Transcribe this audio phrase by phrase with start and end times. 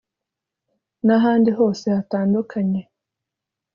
[1.05, 2.81] n’ahandi hose hatandukanye